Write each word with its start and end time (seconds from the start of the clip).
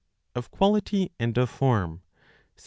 Of 0.33 0.49
Quality 0.49 1.11
(and 1.19 1.37
of 1.37 1.51
Form), 1.51 2.01
17. 2.55 2.57